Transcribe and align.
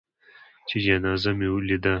چې 0.67 0.75
جنازه 0.85 1.31
مې 1.37 1.47
لېده. 1.67 1.89